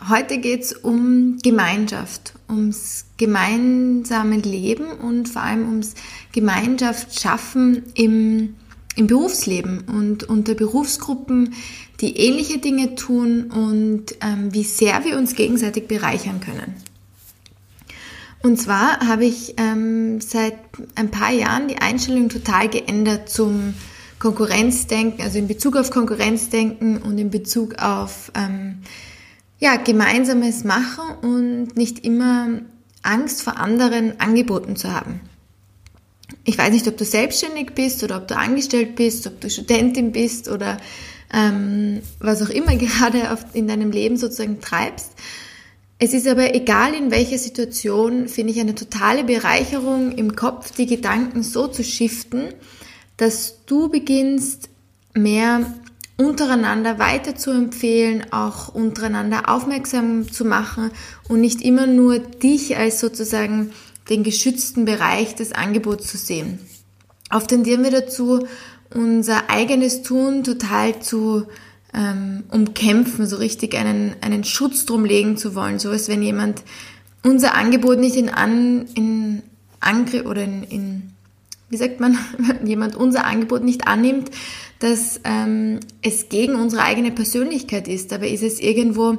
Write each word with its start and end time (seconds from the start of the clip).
Heute 0.00 0.38
geht 0.38 0.62
es 0.62 0.72
um 0.72 1.38
Gemeinschaft, 1.42 2.34
ums 2.48 3.06
gemeinsame 3.16 4.38
Leben 4.38 4.86
und 4.90 5.28
vor 5.28 5.42
allem 5.42 5.68
ums 5.68 5.94
Gemeinschaft 6.32 7.18
schaffen 7.20 7.84
im, 7.94 8.56
im 8.96 9.06
Berufsleben 9.06 9.84
und 9.86 10.24
unter 10.24 10.54
Berufsgruppen, 10.54 11.54
die 12.00 12.16
ähnliche 12.16 12.58
Dinge 12.58 12.96
tun 12.96 13.44
und 13.44 14.16
ähm, 14.20 14.52
wie 14.52 14.64
sehr 14.64 15.04
wir 15.04 15.16
uns 15.16 15.36
gegenseitig 15.36 15.86
bereichern 15.86 16.40
können. 16.40 16.74
Und 18.42 18.60
zwar 18.60 18.98
habe 19.06 19.24
ich 19.24 19.54
ähm, 19.58 20.20
seit 20.20 20.58
ein 20.96 21.10
paar 21.10 21.32
Jahren 21.32 21.68
die 21.68 21.78
Einstellung 21.78 22.28
total 22.28 22.68
geändert 22.68 23.30
zum 23.30 23.74
Konkurrenzdenken, 24.18 25.22
also 25.22 25.38
in 25.38 25.46
Bezug 25.46 25.76
auf 25.76 25.90
Konkurrenzdenken 25.90 26.98
und 26.98 27.16
in 27.16 27.30
Bezug 27.30 27.76
auf 27.78 28.32
ähm, 28.34 28.80
ja, 29.58 29.76
gemeinsames 29.76 30.64
machen 30.64 31.04
und 31.22 31.76
nicht 31.76 32.04
immer 32.04 32.60
Angst 33.02 33.42
vor 33.42 33.58
anderen 33.58 34.18
Angeboten 34.20 34.76
zu 34.76 34.92
haben. 34.92 35.20
Ich 36.44 36.58
weiß 36.58 36.72
nicht, 36.72 36.88
ob 36.88 36.96
du 36.96 37.04
selbstständig 37.04 37.74
bist 37.74 38.02
oder 38.02 38.16
ob 38.16 38.28
du 38.28 38.36
angestellt 38.36 38.96
bist, 38.96 39.26
ob 39.26 39.40
du 39.40 39.50
Studentin 39.50 40.12
bist 40.12 40.48
oder 40.48 40.78
ähm, 41.32 42.00
was 42.18 42.42
auch 42.42 42.50
immer 42.50 42.76
gerade 42.76 43.38
in 43.52 43.68
deinem 43.68 43.90
Leben 43.90 44.16
sozusagen 44.16 44.60
treibst. 44.60 45.12
Es 45.98 46.12
ist 46.12 46.26
aber 46.26 46.54
egal, 46.54 46.92
in 46.92 47.10
welcher 47.10 47.38
Situation, 47.38 48.28
finde 48.28 48.52
ich 48.52 48.60
eine 48.60 48.74
totale 48.74 49.24
Bereicherung 49.24 50.12
im 50.12 50.34
Kopf, 50.34 50.72
die 50.72 50.86
Gedanken 50.86 51.42
so 51.42 51.68
zu 51.68 51.84
shiften, 51.84 52.48
dass 53.16 53.64
du 53.66 53.88
beginnst, 53.88 54.68
mehr 55.14 55.72
untereinander 56.16 56.98
weiter 56.98 57.34
zu 57.34 57.50
empfehlen, 57.50 58.24
auch 58.30 58.68
untereinander 58.68 59.48
aufmerksam 59.48 60.30
zu 60.30 60.44
machen 60.44 60.90
und 61.28 61.40
nicht 61.40 61.60
immer 61.62 61.86
nur 61.86 62.18
dich 62.18 62.76
als 62.76 63.00
sozusagen 63.00 63.72
den 64.08 64.22
geschützten 64.22 64.84
Bereich 64.84 65.34
des 65.34 65.52
Angebots 65.52 66.06
zu 66.06 66.16
sehen. 66.16 66.58
Oft 67.30 67.48
tendieren 67.48 67.82
wir 67.82 67.90
dazu, 67.90 68.46
unser 68.92 69.50
eigenes 69.50 70.02
Tun 70.02 70.44
total 70.44 71.00
zu 71.00 71.46
ähm, 71.92 72.44
umkämpfen, 72.50 73.26
so 73.26 73.36
richtig 73.36 73.74
einen, 73.74 74.14
einen 74.20 74.44
Schutz 74.44 74.84
drum 74.84 75.04
legen 75.04 75.36
zu 75.36 75.54
wollen, 75.54 75.78
so 75.78 75.90
als 75.90 76.08
wenn 76.08 76.22
jemand 76.22 76.62
unser 77.22 77.54
Angebot 77.54 77.98
nicht 77.98 78.16
in, 78.16 78.28
An, 78.28 78.86
in 78.94 79.42
Angriff 79.80 80.26
oder 80.26 80.42
in, 80.42 80.62
in, 80.64 81.02
wie 81.70 81.76
sagt 81.76 82.00
man, 82.00 82.18
jemand 82.64 82.94
unser 82.94 83.24
Angebot 83.24 83.64
nicht 83.64 83.86
annimmt, 83.86 84.30
dass 84.78 85.20
ähm, 85.24 85.80
es 86.02 86.28
gegen 86.28 86.54
unsere 86.54 86.82
eigene 86.82 87.10
Persönlichkeit 87.10 87.88
ist. 87.88 88.12
Dabei 88.12 88.28
ist 88.28 88.42
es 88.42 88.60
irgendwo, 88.60 89.18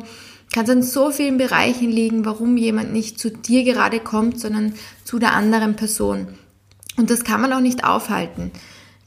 kann 0.53 0.65
es 0.65 0.69
an 0.69 0.83
so 0.83 1.11
vielen 1.11 1.37
Bereichen 1.37 1.91
liegen, 1.91 2.25
warum 2.25 2.57
jemand 2.57 2.93
nicht 2.93 3.19
zu 3.19 3.29
dir 3.29 3.63
gerade 3.63 3.99
kommt, 3.99 4.39
sondern 4.39 4.73
zu 5.03 5.19
der 5.19 5.33
anderen 5.33 5.75
Person. 5.75 6.27
Und 6.97 7.09
das 7.09 7.23
kann 7.23 7.41
man 7.41 7.53
auch 7.53 7.61
nicht 7.61 7.83
aufhalten. 7.83 8.51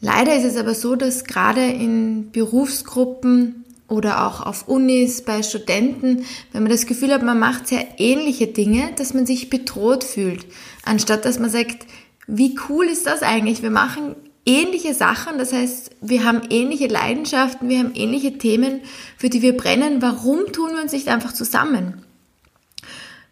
Leider 0.01 0.37
ist 0.37 0.45
es 0.45 0.57
aber 0.57 0.75
so, 0.75 0.95
dass 0.95 1.25
gerade 1.25 1.65
in 1.65 2.31
Berufsgruppen 2.31 3.65
oder 3.89 4.27
auch 4.27 4.45
auf 4.45 4.69
Unis, 4.69 5.23
bei 5.23 5.43
Studenten, 5.43 6.25
wenn 6.53 6.63
man 6.63 6.71
das 6.71 6.87
Gefühl 6.87 7.13
hat, 7.13 7.23
man 7.23 7.39
macht 7.39 7.67
sehr 7.67 7.87
ähnliche 7.99 8.47
Dinge, 8.47 8.91
dass 8.97 9.15
man 9.15 9.27
sich 9.27 9.51
bedroht 9.51 10.05
fühlt, 10.05 10.47
anstatt 10.85 11.25
dass 11.25 11.39
man 11.39 11.51
sagt, 11.51 11.87
wie 12.27 12.57
cool 12.69 12.85
ist 12.87 13.07
das 13.07 13.23
eigentlich? 13.23 13.63
Wir 13.63 13.71
machen 13.71 14.15
ähnliche 14.49 14.95
Sachen, 14.95 15.39
das 15.39 15.53
heißt, 15.53 15.91
wir 16.01 16.25
haben 16.25 16.41
ähnliche 16.49 16.87
Leidenschaften, 16.87 17.69
wir 17.69 17.79
haben 17.79 17.93
ähnliche 17.95 18.39
Themen, 18.39 18.81
für 19.19 19.29
die 19.29 19.43
wir 19.43 19.57
brennen. 19.57 20.01
Warum 20.01 20.53
tun 20.53 20.71
wir 20.75 20.83
uns 20.83 20.93
nicht 20.93 21.09
einfach 21.09 21.35
zusammen? 21.35 22.03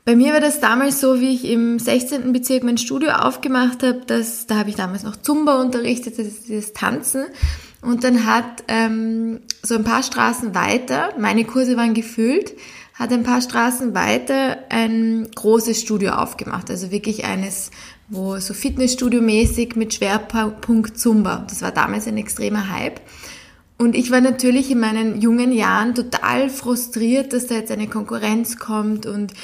Bei 0.05 0.15
mir 0.15 0.35
war 0.35 0.41
das 0.41 0.61
damals 0.61 1.01
so, 1.01 1.21
wie 1.21 1.35
ich 1.35 1.47
im 1.47 1.79
16. 1.79 2.33
Bezirk 2.33 2.63
mein 2.63 2.79
Studio 2.79 3.11
aufgemacht 3.11 3.83
habe, 3.83 4.03
dass, 4.07 4.47
da 4.47 4.57
habe 4.57 4.69
ich 4.69 4.77
damals 4.77 5.03
noch 5.03 5.17
Zumba 5.17 5.61
unterrichtet, 5.61 6.19
das 6.19 6.27
ist 6.27 6.49
dieses 6.49 6.75
Tanzen. 6.75 7.25
Und 7.81 8.05
dann 8.05 8.27
hat 8.27 8.63
ähm, 8.69 9.41
so 9.63 9.75
ein 9.75 9.85
paar 9.85 10.03
Straßen 10.03 10.55
weiter, 10.55 11.15
meine 11.19 11.45
Kurse 11.45 11.77
waren 11.77 11.95
gefüllt, 11.95 12.53
hat 12.99 13.13
ein 13.13 13.23
paar 13.23 13.43
Straßen 13.43 13.95
weiter 13.95 14.59
ein 14.71 15.29
großes 15.35 15.81
Studio 15.81 16.13
aufgemacht. 16.13 16.71
Also 16.71 16.91
wirklich 16.91 17.25
eines, 17.25 17.71
wo 18.09 18.39
so 18.39 18.55
Fitnessstudio-mäßig 18.55 19.77
mit 19.77 19.95
Schwerpunkt 19.95 20.99
Zumba. 20.99 21.45
Das 21.49 21.61
war 21.61 21.73
damals 21.73 22.07
ein 22.07 22.17
extremer 22.17 22.71
Hype. 22.71 23.01
Und 23.79 23.95
ich 23.95 24.11
war 24.11 24.23
natürlich 24.23 24.71
in 24.71 24.81
meinen 24.81 25.21
jungen 25.21 25.53
Jahren 25.53 25.95
total 25.95 26.49
frustriert, 26.49 27.35
dass 27.35 27.47
da 27.47 27.57
jetzt 27.57 27.71
eine 27.71 27.89
Konkurrenz 27.89 28.57
kommt 28.57 29.05
und 29.05 29.35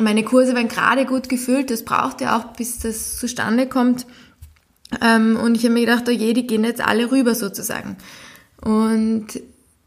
meine 0.00 0.24
Kurse 0.24 0.54
waren 0.54 0.68
gerade 0.68 1.04
gut 1.04 1.28
gefüllt. 1.28 1.70
Das 1.70 1.84
braucht 1.84 2.22
ja 2.22 2.38
auch, 2.38 2.54
bis 2.56 2.78
das 2.78 3.18
zustande 3.18 3.68
kommt. 3.68 4.06
Ähm, 5.02 5.36
und 5.36 5.56
ich 5.56 5.64
habe 5.64 5.74
mir 5.74 5.80
gedacht, 5.80 6.04
oh 6.08 6.10
je, 6.10 6.32
die 6.32 6.46
gehen 6.46 6.64
jetzt 6.64 6.80
alle 6.80 7.12
rüber 7.12 7.34
sozusagen. 7.34 7.96
Und 8.60 9.26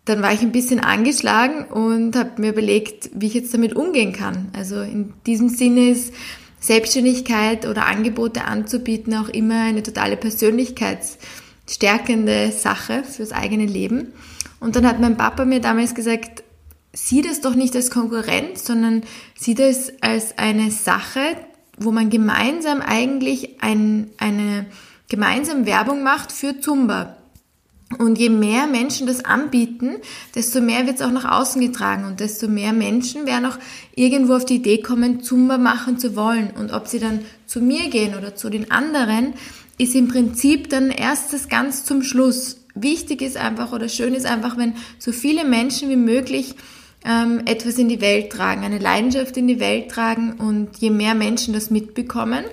dann 0.07 0.21
war 0.21 0.33
ich 0.33 0.41
ein 0.41 0.51
bisschen 0.53 0.79
angeschlagen 0.79 1.65
und 1.65 2.15
habe 2.15 2.41
mir 2.41 2.51
überlegt, 2.51 3.09
wie 3.13 3.27
ich 3.27 3.33
jetzt 3.33 3.53
damit 3.53 3.75
umgehen 3.75 4.13
kann. 4.13 4.47
Also 4.55 4.79
in 4.81 5.13
diesem 5.25 5.49
Sinne 5.49 5.89
ist 5.89 6.13
Selbstständigkeit 6.61 7.67
oder 7.67 7.87
Angebote 7.87 8.45
anzubieten 8.45 9.13
auch 9.15 9.27
immer 9.29 9.63
eine 9.63 9.83
totale 9.83 10.15
persönlichkeitsstärkende 10.15 12.51
Sache 12.51 13.03
fürs 13.03 13.33
eigene 13.33 13.65
Leben. 13.65 14.13
Und 14.61 14.77
dann 14.77 14.87
hat 14.87 15.01
mein 15.01 15.17
Papa 15.17 15.43
mir 15.45 15.59
damals 15.59 15.93
gesagt, 15.93 16.41
sieh 16.93 17.21
das 17.21 17.41
doch 17.41 17.53
nicht 17.53 17.75
als 17.75 17.91
Konkurrenz, 17.91 18.65
sondern 18.65 19.03
sieh 19.37 19.55
das 19.55 19.91
als 20.01 20.37
eine 20.37 20.71
Sache, 20.71 21.35
wo 21.77 21.91
man 21.91 22.09
gemeinsam 22.09 22.79
eigentlich 22.81 23.61
ein, 23.61 24.09
eine 24.17 24.67
gemeinsam 25.09 25.65
Werbung 25.65 26.01
macht 26.01 26.31
für 26.31 26.61
Zumba. 26.61 27.16
Und 27.97 28.17
je 28.17 28.29
mehr 28.29 28.67
Menschen 28.67 29.07
das 29.07 29.23
anbieten, 29.23 29.95
desto 30.35 30.59
mehr 30.59 30.85
wird 30.85 30.97
es 30.97 31.01
auch 31.01 31.11
nach 31.11 31.39
außen 31.39 31.61
getragen 31.61 32.03
und 32.03 32.19
desto 32.19 32.49
mehr 32.49 32.73
Menschen 32.73 33.25
werden 33.25 33.45
auch 33.45 33.57
irgendwo 33.95 34.35
auf 34.35 34.43
die 34.43 34.55
Idee 34.55 34.81
kommen, 34.81 35.23
Zumba 35.23 35.57
machen 35.57 35.97
zu 35.97 36.15
wollen. 36.17 36.49
Und 36.51 36.73
ob 36.73 36.87
sie 36.87 36.99
dann 36.99 37.21
zu 37.45 37.61
mir 37.61 37.89
gehen 37.89 38.13
oder 38.15 38.35
zu 38.35 38.49
den 38.49 38.71
anderen, 38.71 39.33
ist 39.77 39.95
im 39.95 40.09
Prinzip 40.09 40.69
dann 40.69 40.89
erst 40.89 41.31
das 41.31 41.47
ganz 41.47 41.85
zum 41.85 42.03
Schluss. 42.03 42.57
Wichtig 42.75 43.21
ist 43.21 43.37
einfach 43.37 43.71
oder 43.71 43.87
schön 43.87 44.13
ist 44.13 44.25
einfach, 44.25 44.57
wenn 44.57 44.73
so 44.99 45.13
viele 45.13 45.45
Menschen 45.45 45.89
wie 45.89 45.95
möglich 45.95 46.55
ähm, 47.05 47.41
etwas 47.45 47.77
in 47.77 47.87
die 47.87 48.01
Welt 48.01 48.31
tragen, 48.31 48.63
eine 48.63 48.79
Leidenschaft 48.79 49.37
in 49.37 49.47
die 49.47 49.59
Welt 49.59 49.89
tragen 49.89 50.33
und 50.33 50.77
je 50.79 50.89
mehr 50.89 51.15
Menschen 51.15 51.53
das 51.53 51.69
mitbekommen, 51.69 52.43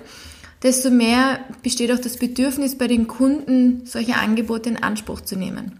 desto 0.65 0.89
mehr 0.89 1.39
besteht 1.61 1.91
auch 1.91 1.99
das 1.99 2.17
Bedürfnis 2.17 2.75
bei 2.75 2.87
den 2.87 3.07
Kunden, 3.07 3.85
solche 3.85 4.15
Angebote 4.15 4.69
in 4.69 4.81
Anspruch 4.81 5.21
zu 5.21 5.35
nehmen. 5.35 5.79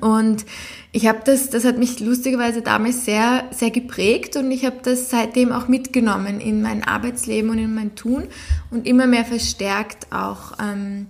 Und 0.00 0.44
ich 0.90 1.06
habe 1.06 1.20
das, 1.24 1.50
das 1.50 1.64
hat 1.64 1.78
mich 1.78 2.00
lustigerweise 2.00 2.62
damals 2.62 3.04
sehr, 3.04 3.44
sehr 3.52 3.70
geprägt 3.70 4.36
und 4.36 4.50
ich 4.50 4.64
habe 4.64 4.78
das 4.82 5.10
seitdem 5.10 5.52
auch 5.52 5.68
mitgenommen 5.68 6.40
in 6.40 6.62
mein 6.62 6.82
Arbeitsleben 6.82 7.50
und 7.50 7.58
in 7.58 7.74
mein 7.74 7.94
Tun 7.94 8.24
und 8.70 8.86
immer 8.86 9.06
mehr 9.06 9.24
verstärkt 9.24 10.12
auch 10.12 10.54
ähm, 10.60 11.06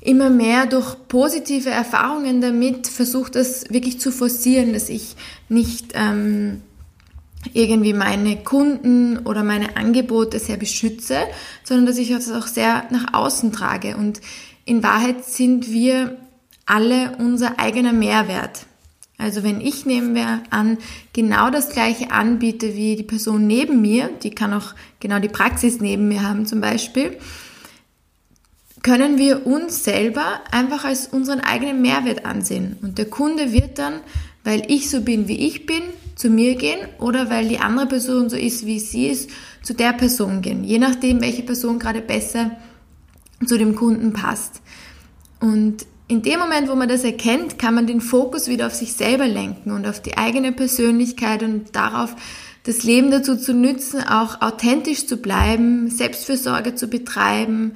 immer 0.00 0.28
mehr 0.28 0.66
durch 0.66 0.96
positive 1.08 1.70
Erfahrungen 1.70 2.42
damit 2.42 2.86
versucht, 2.86 3.36
das 3.36 3.64
wirklich 3.70 3.98
zu 3.98 4.12
forcieren, 4.12 4.74
dass 4.74 4.90
ich 4.90 5.16
nicht 5.48 5.92
ähm, 5.94 6.60
irgendwie 7.52 7.92
meine 7.92 8.36
Kunden 8.36 9.18
oder 9.18 9.42
meine 9.42 9.76
Angebote 9.76 10.38
sehr 10.38 10.56
beschütze, 10.56 11.18
sondern 11.62 11.86
dass 11.86 11.98
ich 11.98 12.10
das 12.10 12.30
auch 12.30 12.46
sehr 12.46 12.84
nach 12.90 13.12
außen 13.12 13.52
trage. 13.52 13.96
Und 13.96 14.20
in 14.64 14.82
Wahrheit 14.82 15.24
sind 15.24 15.70
wir 15.70 16.16
alle 16.66 17.16
unser 17.18 17.58
eigener 17.58 17.92
Mehrwert. 17.92 18.66
Also 19.16 19.42
wenn 19.44 19.60
ich 19.60 19.86
nehmen 19.86 20.14
wir 20.14 20.42
an, 20.50 20.78
genau 21.12 21.50
das 21.50 21.70
gleiche 21.70 22.10
anbiete 22.10 22.74
wie 22.74 22.96
die 22.96 23.04
Person 23.04 23.46
neben 23.46 23.80
mir, 23.80 24.10
die 24.22 24.30
kann 24.30 24.52
auch 24.52 24.74
genau 24.98 25.20
die 25.20 25.28
Praxis 25.28 25.80
neben 25.80 26.08
mir 26.08 26.22
haben 26.22 26.46
zum 26.46 26.60
Beispiel, 26.60 27.18
können 28.82 29.16
wir 29.16 29.46
uns 29.46 29.84
selber 29.84 30.40
einfach 30.50 30.84
als 30.84 31.06
unseren 31.06 31.40
eigenen 31.40 31.80
Mehrwert 31.80 32.26
ansehen. 32.26 32.76
Und 32.82 32.98
der 32.98 33.06
Kunde 33.06 33.52
wird 33.52 33.78
dann, 33.78 34.00
weil 34.42 34.64
ich 34.68 34.90
so 34.90 35.00
bin, 35.00 35.26
wie 35.26 35.46
ich 35.46 35.64
bin, 35.64 35.82
zu 36.14 36.30
mir 36.30 36.54
gehen 36.54 36.78
oder 36.98 37.30
weil 37.30 37.48
die 37.48 37.58
andere 37.58 37.86
Person 37.86 38.28
so 38.30 38.36
ist, 38.36 38.66
wie 38.66 38.78
sie 38.78 39.08
ist, 39.08 39.30
zu 39.62 39.74
der 39.74 39.92
Person 39.92 40.42
gehen. 40.42 40.64
Je 40.64 40.78
nachdem, 40.78 41.20
welche 41.20 41.42
Person 41.42 41.78
gerade 41.78 42.00
besser 42.00 42.52
zu 43.44 43.58
dem 43.58 43.74
Kunden 43.74 44.12
passt. 44.12 44.62
Und 45.40 45.86
in 46.06 46.22
dem 46.22 46.38
Moment, 46.38 46.68
wo 46.68 46.74
man 46.74 46.88
das 46.88 47.02
erkennt, 47.02 47.58
kann 47.58 47.74
man 47.74 47.86
den 47.86 48.00
Fokus 48.00 48.48
wieder 48.48 48.66
auf 48.66 48.74
sich 48.74 48.92
selber 48.92 49.26
lenken 49.26 49.72
und 49.72 49.86
auf 49.86 50.00
die 50.00 50.16
eigene 50.16 50.52
Persönlichkeit 50.52 51.42
und 51.42 51.74
darauf, 51.74 52.14
das 52.64 52.82
Leben 52.82 53.10
dazu 53.10 53.36
zu 53.36 53.52
nützen, 53.52 54.02
auch 54.02 54.40
authentisch 54.40 55.06
zu 55.06 55.18
bleiben, 55.18 55.90
Selbstfürsorge 55.90 56.74
zu 56.74 56.88
betreiben, 56.88 57.74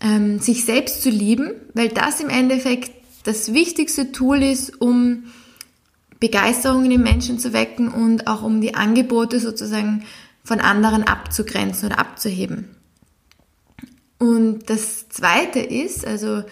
ähm, 0.00 0.38
sich 0.38 0.64
selbst 0.64 1.02
zu 1.02 1.08
lieben, 1.08 1.52
weil 1.74 1.88
das 1.88 2.20
im 2.20 2.28
Endeffekt 2.28 2.92
das 3.24 3.52
wichtigste 3.52 4.12
Tool 4.12 4.42
ist, 4.42 4.80
um 4.80 5.24
Begeisterung 6.20 6.84
in 6.84 6.90
den 6.90 7.02
Menschen 7.02 7.38
zu 7.38 7.52
wecken 7.52 7.88
und 7.88 8.26
auch 8.26 8.42
um 8.42 8.60
die 8.60 8.74
Angebote 8.74 9.40
sozusagen 9.40 10.04
von 10.44 10.60
anderen 10.60 11.04
abzugrenzen 11.04 11.88
oder 11.88 11.98
abzuheben. 11.98 12.74
Und 14.18 14.68
das 14.68 15.08
Zweite 15.08 15.60
ist, 15.60 16.06
also 16.06 16.42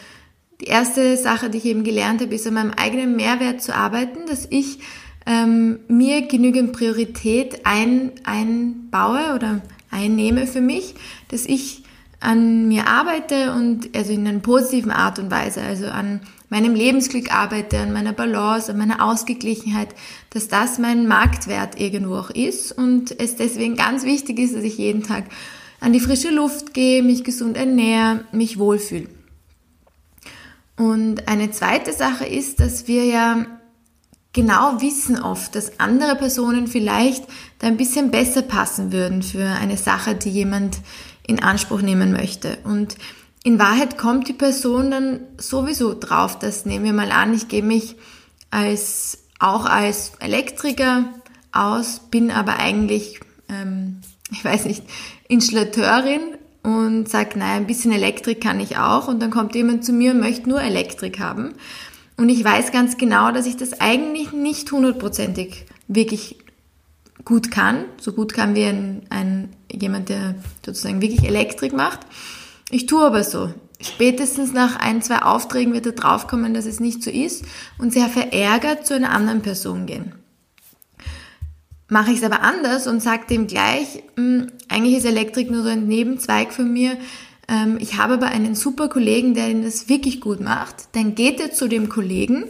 die 0.60 0.66
erste 0.66 1.16
Sache, 1.16 1.50
die 1.50 1.58
ich 1.58 1.64
eben 1.64 1.84
gelernt 1.84 2.20
habe, 2.20 2.34
ist 2.34 2.46
an 2.46 2.54
meinem 2.54 2.70
eigenen 2.72 3.16
Mehrwert 3.16 3.60
zu 3.60 3.74
arbeiten, 3.74 4.26
dass 4.28 4.46
ich 4.48 4.78
ähm, 5.26 5.80
mir 5.88 6.22
genügend 6.22 6.72
Priorität 6.72 7.66
ein, 7.66 8.12
einbaue 8.24 9.34
oder 9.34 9.60
einnehme 9.90 10.46
für 10.46 10.60
mich, 10.60 10.94
dass 11.28 11.44
ich 11.44 11.82
an 12.20 12.68
mir 12.68 12.86
arbeite 12.86 13.52
und 13.52 13.94
also 13.94 14.12
in 14.12 14.26
einer 14.26 14.38
positiven 14.38 14.90
Art 14.90 15.18
und 15.18 15.30
Weise, 15.30 15.60
also 15.62 15.86
an 15.86 16.20
meinem 16.48 16.74
Lebensglück 16.74 17.32
arbeite, 17.34 17.78
an 17.78 17.92
meiner 17.92 18.12
Balance, 18.12 18.70
an 18.70 18.78
meiner 18.78 19.04
Ausgeglichenheit, 19.04 19.94
dass 20.30 20.48
das 20.48 20.78
mein 20.78 21.08
Marktwert 21.08 21.80
irgendwo 21.80 22.16
auch 22.16 22.30
ist 22.30 22.72
und 22.72 23.18
es 23.18 23.36
deswegen 23.36 23.76
ganz 23.76 24.04
wichtig 24.04 24.38
ist, 24.38 24.54
dass 24.54 24.62
ich 24.62 24.78
jeden 24.78 25.02
Tag 25.02 25.24
an 25.80 25.92
die 25.92 26.00
frische 26.00 26.30
Luft 26.30 26.74
gehe, 26.74 27.02
mich 27.02 27.24
gesund 27.24 27.56
ernähre, 27.56 28.24
mich 28.32 28.58
wohlfühle. 28.58 29.08
Und 30.76 31.28
eine 31.28 31.50
zweite 31.50 31.92
Sache 31.92 32.26
ist, 32.26 32.60
dass 32.60 32.86
wir 32.86 33.04
ja 33.04 33.46
genau 34.32 34.80
wissen 34.82 35.20
oft, 35.20 35.54
dass 35.54 35.80
andere 35.80 36.14
Personen 36.16 36.66
vielleicht 36.66 37.24
da 37.58 37.66
ein 37.66 37.78
bisschen 37.78 38.10
besser 38.10 38.42
passen 38.42 38.92
würden 38.92 39.22
für 39.22 39.46
eine 39.46 39.78
Sache, 39.78 40.14
die 40.14 40.28
jemand 40.28 40.78
in 41.26 41.42
Anspruch 41.42 41.80
nehmen 41.80 42.12
möchte. 42.12 42.58
Und 42.64 42.96
in 43.46 43.60
Wahrheit 43.60 43.96
kommt 43.96 44.26
die 44.26 44.32
Person 44.32 44.90
dann 44.90 45.20
sowieso 45.38 45.94
drauf, 45.94 46.36
das 46.36 46.66
nehmen 46.66 46.84
wir 46.84 46.92
mal 46.92 47.12
an, 47.12 47.32
ich 47.32 47.46
gehe 47.46 47.62
mich 47.62 47.94
als, 48.50 49.18
auch 49.38 49.66
als 49.66 50.14
Elektriker 50.18 51.04
aus, 51.52 52.00
bin 52.10 52.32
aber 52.32 52.58
eigentlich, 52.58 53.20
ähm, 53.48 54.00
ich 54.32 54.44
weiß 54.44 54.64
nicht, 54.64 54.82
Installateurin 55.28 56.22
und 56.64 57.08
sage, 57.08 57.38
naja, 57.38 57.54
ein 57.54 57.68
bisschen 57.68 57.92
Elektrik 57.92 58.40
kann 58.40 58.58
ich 58.58 58.78
auch. 58.78 59.06
Und 59.06 59.22
dann 59.22 59.30
kommt 59.30 59.54
jemand 59.54 59.84
zu 59.84 59.92
mir 59.92 60.10
und 60.10 60.18
möchte 60.18 60.48
nur 60.48 60.60
Elektrik 60.60 61.20
haben. 61.20 61.52
Und 62.16 62.28
ich 62.30 62.42
weiß 62.42 62.72
ganz 62.72 62.96
genau, 62.96 63.30
dass 63.30 63.46
ich 63.46 63.56
das 63.56 63.80
eigentlich 63.80 64.32
nicht 64.32 64.72
hundertprozentig 64.72 65.66
wirklich 65.86 66.38
gut 67.24 67.52
kann. 67.52 67.84
So 68.00 68.10
gut 68.12 68.34
kann 68.34 68.56
wie 68.56 68.64
ein, 68.64 69.02
ein, 69.08 69.50
jemand, 69.70 70.08
der 70.08 70.34
sozusagen 70.64 71.00
wirklich 71.00 71.28
Elektrik 71.28 71.72
macht. 71.72 72.00
Ich 72.70 72.86
tue 72.86 73.04
aber 73.04 73.24
so. 73.24 73.52
Spätestens 73.80 74.52
nach 74.52 74.76
ein, 74.76 75.02
zwei 75.02 75.22
Aufträgen 75.22 75.74
wird 75.74 75.86
er 75.86 75.92
draufkommen, 75.92 76.54
dass 76.54 76.64
es 76.64 76.80
nicht 76.80 77.02
so 77.02 77.10
ist 77.10 77.44
und 77.78 77.92
sehr 77.92 78.08
verärgert 78.08 78.86
zu 78.86 78.94
einer 78.94 79.10
anderen 79.10 79.42
Person 79.42 79.86
gehen. 79.86 80.14
Mache 81.88 82.10
ich 82.10 82.18
es 82.18 82.24
aber 82.24 82.42
anders 82.42 82.86
und 82.86 83.00
sage 83.00 83.26
dem 83.28 83.46
gleich, 83.46 84.02
mh, 84.16 84.22
hm, 84.22 84.46
eigentlich 84.68 84.96
ist 84.96 85.04
Elektrik 85.04 85.50
nur 85.50 85.62
so 85.62 85.68
ein 85.68 85.86
Nebenzweig 85.86 86.52
von 86.52 86.72
mir. 86.72 86.96
Ähm, 87.48 87.76
ich 87.78 87.96
habe 87.96 88.14
aber 88.14 88.26
einen 88.26 88.54
super 88.54 88.88
Kollegen, 88.88 89.34
der 89.34 89.52
das 89.54 89.88
wirklich 89.88 90.20
gut 90.20 90.40
macht. 90.40 90.88
Dann 90.92 91.14
geht 91.14 91.40
er 91.40 91.52
zu 91.52 91.68
dem 91.68 91.88
Kollegen 91.88 92.44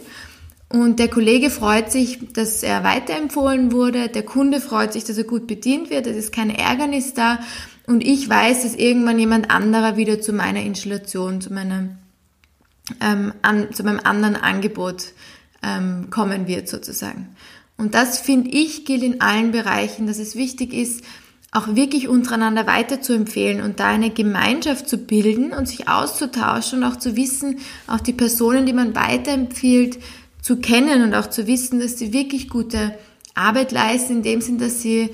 und 0.69 0.99
der 0.99 1.07
Kollege 1.07 1.49
freut 1.49 1.91
sich, 1.91 2.33
dass 2.33 2.63
er 2.63 2.83
weiterempfohlen 2.83 3.71
wurde. 3.71 4.09
Der 4.09 4.23
Kunde 4.23 4.59
freut 4.59 4.93
sich, 4.93 5.03
dass 5.03 5.17
er 5.17 5.23
gut 5.23 5.45
bedient 5.45 5.89
wird. 5.89 6.07
Es 6.07 6.17
ist 6.17 6.33
kein 6.33 6.49
Ärgernis 6.49 7.13
da. 7.13 7.39
Und 7.87 8.03
ich 8.03 8.29
weiß, 8.29 8.63
dass 8.63 8.75
irgendwann 8.75 9.17
jemand 9.17 9.49
anderer 9.49 9.97
wieder 9.97 10.21
zu 10.21 10.33
meiner 10.33 10.61
Installation, 10.61 11.41
zu 11.41 11.51
meiner, 11.53 11.89
ähm, 13.01 13.33
an, 13.41 13.73
zu 13.73 13.83
meinem 13.83 14.01
anderen 14.03 14.35
Angebot 14.35 15.13
ähm, 15.63 16.09
kommen 16.09 16.47
wird 16.47 16.67
sozusagen. 16.67 17.35
Und 17.77 17.95
das 17.95 18.19
finde 18.19 18.49
ich 18.49 18.85
gilt 18.85 19.03
in 19.03 19.21
allen 19.21 19.51
Bereichen, 19.51 20.05
dass 20.05 20.19
es 20.19 20.35
wichtig 20.35 20.73
ist, 20.73 21.03
auch 21.51 21.75
wirklich 21.75 22.09
untereinander 22.09 22.67
weiter 22.67 23.01
zu 23.01 23.13
empfehlen 23.13 23.61
und 23.61 23.79
da 23.79 23.87
eine 23.87 24.09
Gemeinschaft 24.09 24.89
zu 24.89 24.97
bilden 24.97 25.53
und 25.53 25.67
sich 25.67 25.87
auszutauschen 25.87 26.83
und 26.83 26.91
auch 26.91 26.97
zu 26.97 27.15
wissen, 27.15 27.59
auch 27.87 28.01
die 28.01 28.13
Personen, 28.13 28.65
die 28.65 28.73
man 28.73 28.95
weiterempfiehlt, 28.95 29.99
zu 30.41 30.57
kennen 30.57 31.03
und 31.03 31.15
auch 31.15 31.27
zu 31.27 31.47
wissen, 31.47 31.79
dass 31.79 31.97
sie 31.97 32.11
wirklich 32.11 32.49
gute 32.49 32.97
Arbeit 33.33 33.71
leisten, 33.71 34.17
in 34.17 34.23
dem 34.23 34.41
Sinn, 34.41 34.57
dass 34.57 34.81
sie 34.81 35.09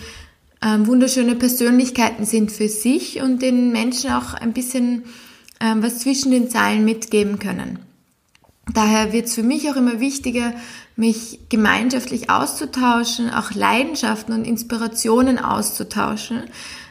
ähm, 0.63 0.87
wunderschöne 0.87 1.35
Persönlichkeiten 1.35 2.25
sind 2.25 2.51
für 2.51 2.69
sich 2.69 3.21
und 3.21 3.41
den 3.41 3.71
Menschen 3.71 4.11
auch 4.11 4.33
ein 4.33 4.53
bisschen 4.53 5.03
ähm, 5.59 5.81
was 5.81 5.99
zwischen 5.99 6.31
den 6.31 6.49
Zeilen 6.49 6.85
mitgeben 6.85 7.39
können. 7.39 7.79
Daher 8.73 9.11
wird 9.11 9.25
es 9.25 9.35
für 9.35 9.43
mich 9.43 9.69
auch 9.69 9.75
immer 9.75 9.99
wichtiger, 9.99 10.53
mich 10.95 11.39
gemeinschaftlich 11.49 12.29
auszutauschen, 12.29 13.29
auch 13.29 13.51
Leidenschaften 13.51 14.33
und 14.33 14.45
Inspirationen 14.45 15.37
auszutauschen. 15.37 16.43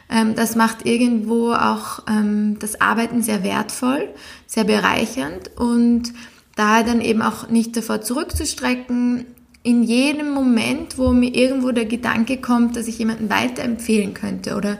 Ähm, 0.09 0.35
das 0.35 0.55
macht 0.55 0.85
irgendwo 0.85 1.53
auch 1.53 2.03
ähm, 2.07 2.57
das 2.59 2.79
Arbeiten 2.79 3.23
sehr 3.23 3.43
wertvoll, 3.43 4.07
sehr 4.45 4.65
bereichernd 4.65 5.51
und 5.55 6.13
daher 6.55 6.83
dann 6.83 7.01
eben 7.01 7.21
auch 7.21 7.49
nicht 7.49 7.75
davor 7.75 8.01
zurückzustrecken, 8.01 9.25
in 9.63 9.83
jedem 9.83 10.31
Moment, 10.31 10.97
wo 10.97 11.11
mir 11.13 11.33
irgendwo 11.33 11.71
der 11.71 11.85
Gedanke 11.85 12.37
kommt, 12.37 12.75
dass 12.75 12.87
ich 12.87 12.99
jemanden 12.99 13.29
weiterempfehlen 13.29 14.13
könnte 14.13 14.55
oder 14.55 14.77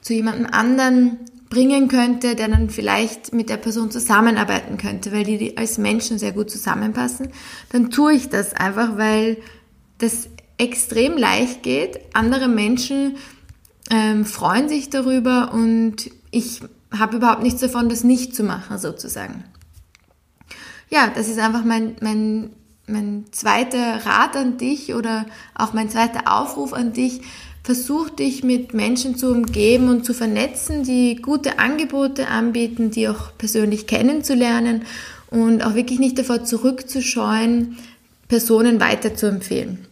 zu 0.00 0.14
jemandem 0.14 0.46
anderen 0.46 1.18
bringen 1.50 1.88
könnte, 1.88 2.36
der 2.36 2.48
dann 2.48 2.70
vielleicht 2.70 3.34
mit 3.34 3.48
der 3.48 3.56
Person 3.56 3.90
zusammenarbeiten 3.90 4.78
könnte, 4.78 5.10
weil 5.10 5.24
die 5.24 5.58
als 5.58 5.78
Menschen 5.78 6.18
sehr 6.18 6.30
gut 6.30 6.48
zusammenpassen, 6.48 7.28
dann 7.72 7.90
tue 7.90 8.14
ich 8.14 8.28
das 8.28 8.54
einfach, 8.54 8.96
weil 8.96 9.36
das 9.98 10.28
extrem 10.58 11.18
leicht 11.18 11.64
geht. 11.64 11.98
Andere 12.14 12.46
Menschen 12.46 13.16
ähm, 13.90 14.24
freuen 14.24 14.68
sich 14.68 14.90
darüber 14.90 15.52
und 15.52 16.08
ich 16.30 16.60
habe 16.96 17.16
überhaupt 17.16 17.42
nichts 17.42 17.60
davon, 17.60 17.88
das 17.88 18.04
nicht 18.04 18.34
zu 18.34 18.44
machen, 18.44 18.78
sozusagen. 18.78 19.44
Ja, 20.88 21.08
das 21.14 21.28
ist 21.28 21.38
einfach 21.38 21.64
mein, 21.64 21.96
mein, 22.00 22.50
mein 22.90 23.24
zweiter 23.30 24.04
Rat 24.04 24.36
an 24.36 24.58
dich 24.58 24.94
oder 24.94 25.26
auch 25.54 25.72
mein 25.72 25.88
zweiter 25.88 26.32
Aufruf 26.32 26.72
an 26.72 26.92
dich, 26.92 27.22
Versuch 27.62 28.08
dich 28.08 28.42
mit 28.42 28.72
Menschen 28.72 29.16
zu 29.16 29.30
umgeben 29.30 29.90
und 29.90 30.06
zu 30.06 30.14
vernetzen, 30.14 30.82
die 30.82 31.16
gute 31.16 31.58
Angebote 31.58 32.28
anbieten, 32.28 32.90
die 32.90 33.06
auch 33.06 33.36
persönlich 33.36 33.86
kennenzulernen 33.86 34.82
und 35.28 35.62
auch 35.62 35.74
wirklich 35.74 35.98
nicht 35.98 36.18
davor 36.18 36.42
zurückzuscheuen, 36.44 37.76
Personen 38.28 38.80
weiterzuempfehlen. 38.80 39.86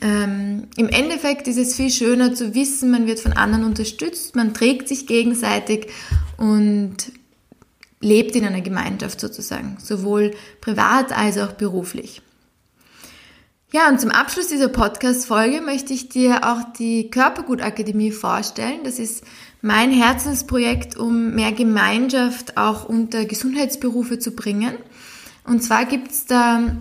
Ähm, 0.00 0.64
Im 0.76 0.88
Endeffekt 0.88 1.46
ist 1.46 1.58
es 1.58 1.76
viel 1.76 1.90
schöner 1.90 2.34
zu 2.34 2.54
wissen, 2.54 2.90
man 2.90 3.06
wird 3.06 3.20
von 3.20 3.34
anderen 3.34 3.64
unterstützt, 3.64 4.34
man 4.34 4.52
trägt 4.52 4.88
sich 4.88 5.06
gegenseitig 5.06 5.86
und 6.38 6.96
lebt 8.00 8.36
in 8.36 8.44
einer 8.44 8.60
Gemeinschaft 8.60 9.20
sozusagen, 9.20 9.76
sowohl 9.80 10.32
privat 10.60 11.16
als 11.16 11.38
auch 11.38 11.52
beruflich. 11.52 12.22
Ja, 13.70 13.88
und 13.88 14.00
zum 14.00 14.10
Abschluss 14.10 14.48
dieser 14.48 14.68
Podcast-Folge 14.68 15.60
möchte 15.60 15.92
ich 15.92 16.08
dir 16.08 16.44
auch 16.44 16.72
die 16.78 17.10
Körpergutakademie 17.10 18.12
vorstellen. 18.12 18.80
Das 18.82 18.98
ist 18.98 19.24
mein 19.60 19.90
Herzensprojekt, 19.90 20.96
um 20.96 21.34
mehr 21.34 21.52
Gemeinschaft 21.52 22.56
auch 22.56 22.88
unter 22.88 23.26
Gesundheitsberufe 23.26 24.18
zu 24.18 24.30
bringen. 24.30 24.72
Und 25.44 25.62
zwar 25.62 25.84
gibt's 25.84 26.24
da 26.24 26.76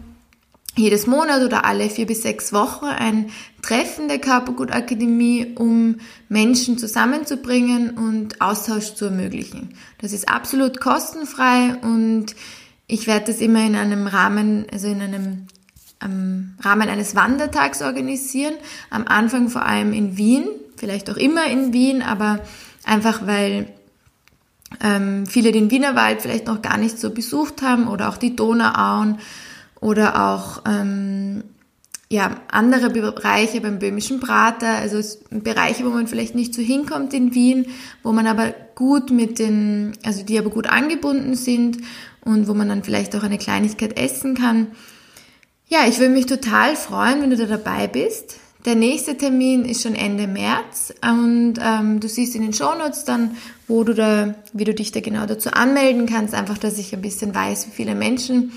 jedes 0.78 1.08
Monat 1.08 1.44
oder 1.44 1.66
alle 1.66 1.90
vier 1.90 2.06
bis 2.06 2.22
sechs 2.22 2.54
Wochen 2.54 2.86
ein 2.86 3.32
Treffen 3.68 4.08
der 4.08 4.20
Körpergutakademie, 4.20 5.56
um 5.56 5.98
Menschen 6.30 6.78
zusammenzubringen 6.78 7.92
und 7.92 8.40
Austausch 8.40 8.94
zu 8.94 9.06
ermöglichen. 9.06 9.70
Das 10.00 10.14
ist 10.14 10.30
absolut 10.30 10.80
kostenfrei 10.80 11.76
und 11.82 12.28
ich 12.88 13.08
werde 13.08 13.26
das 13.34 13.42
immer 13.42 13.66
in 13.66 13.76
einem 13.76 14.08
Rahmen, 14.08 14.66
also 14.72 14.88
in 14.88 15.02
einem 15.02 15.48
am 16.00 16.54
Rahmen 16.62 16.90
eines 16.90 17.16
Wandertags 17.16 17.82
organisieren. 17.82 18.54
Am 18.90 19.06
Anfang 19.06 19.50
vor 19.50 19.66
allem 19.66 19.94
in 19.94 20.16
Wien, 20.16 20.46
vielleicht 20.78 21.10
auch 21.10 21.18
immer 21.18 21.48
in 21.48 21.74
Wien, 21.74 22.02
aber 22.02 22.40
einfach 22.86 23.26
weil 23.26 23.68
ähm, 24.82 25.26
viele 25.26 25.52
den 25.52 25.72
Wienerwald 25.72 26.22
vielleicht 26.22 26.48
noch 26.48 26.62
gar 26.62 26.78
nicht 26.78 27.00
so 27.00 27.10
besucht 27.10 27.62
haben 27.62 27.88
oder 27.88 28.10
auch 28.10 28.18
die 28.18 28.36
Donauauen 28.36 29.20
oder 29.82 30.32
auch 30.32 30.62
ähm, 30.66 31.44
ja, 32.10 32.40
andere 32.50 32.90
Bereiche 32.90 33.60
beim 33.60 33.80
böhmischen 33.80 34.20
Prater, 34.20 34.76
also 34.76 35.02
Bereiche, 35.30 35.86
wo 35.86 35.90
man 35.90 36.08
vielleicht 36.08 36.36
nicht 36.36 36.54
so 36.54 36.62
hinkommt 36.62 37.14
in 37.14 37.34
Wien, 37.34 37.66
wo 38.02 38.14
man 38.14 38.28
aber 38.28 38.54
gut 38.76 39.12
mit 39.12 39.40
den, 39.40 39.94
also 40.06 40.24
die 40.24 40.40
aber 40.40 40.50
gut 40.50 40.68
angebunden 40.68 41.36
sind 41.36 41.80
und 42.24 42.48
wo 42.48 42.54
man 42.54 42.70
dann 42.70 42.84
vielleicht 42.84 43.16
auch 43.16 43.24
eine 43.24 43.38
Kleinigkeit 43.38 44.00
essen 44.00 44.36
kann. 44.36 44.68
Ja, 45.68 45.80
ich 45.86 46.00
würde 46.00 46.14
mich 46.14 46.28
total 46.28 46.78
freuen, 46.78 47.22
wenn 47.22 47.30
du 47.30 47.36
da 47.36 47.46
dabei 47.46 47.88
bist. 47.88 48.38
Der 48.66 48.76
nächste 48.76 49.18
Termin 49.18 49.66
ist 49.66 49.84
schon 49.84 49.96
Ende 49.96 50.28
März 50.28 50.94
und 51.02 51.56
ähm, 51.62 52.00
du 52.00 52.08
siehst 52.08 52.36
in 52.36 52.42
den 52.42 52.54
Shownotes 52.54 53.04
dann, 53.04 53.38
wo 53.68 53.84
du 53.84 53.94
da, 53.94 54.36
wie 54.54 54.64
du 54.64 54.74
dich 54.74 54.92
da 54.94 55.02
genau 55.02 55.26
dazu 55.26 55.52
anmelden 55.52 56.06
kannst, 56.06 56.34
einfach, 56.34 56.58
dass 56.58 56.78
ich 56.78 56.94
ein 56.94 57.02
bisschen 57.02 57.36
weiß, 57.36 57.68
wie 57.68 57.72
viele 57.72 57.96
Menschen 57.96 58.54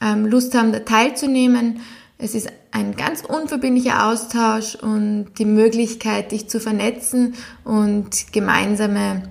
ähm, 0.00 0.26
Lust 0.26 0.54
haben, 0.54 0.72
da 0.72 0.80
teilzunehmen. 0.80 1.80
Es 2.18 2.34
ist 2.34 2.48
ein 2.70 2.96
ganz 2.96 3.22
unverbindlicher 3.22 4.06
Austausch 4.06 4.74
und 4.74 5.26
die 5.38 5.44
Möglichkeit, 5.44 6.32
dich 6.32 6.48
zu 6.48 6.60
vernetzen 6.60 7.34
und 7.64 8.32
gemeinsame 8.32 9.22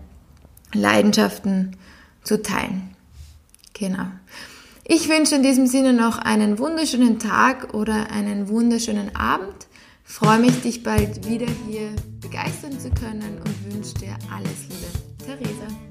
Leidenschaften 0.73 1.75
zu 2.23 2.41
teilen. 2.41 2.95
Genau. 3.73 4.07
Ich 4.83 5.09
wünsche 5.09 5.35
in 5.35 5.43
diesem 5.43 5.67
Sinne 5.67 5.93
noch 5.93 6.17
einen 6.17 6.59
wunderschönen 6.59 7.19
Tag 7.19 7.73
oder 7.73 8.09
einen 8.11 8.47
wunderschönen 8.47 9.15
Abend. 9.15 9.67
Freue 10.03 10.39
mich, 10.39 10.61
dich 10.61 10.83
bald 10.83 11.27
wieder 11.27 11.47
hier 11.67 11.89
begeistern 12.21 12.79
zu 12.79 12.89
können 12.91 13.41
und 13.43 13.73
wünsche 13.73 13.93
dir 13.95 14.17
alles 14.31 14.69
Liebe. 14.69 14.87
Theresa. 15.25 15.86